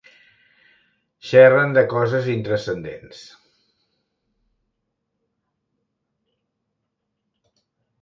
Xerren 1.31 1.75
de 1.75 1.83
coses 1.91 2.31
intranscendents. 2.37 3.21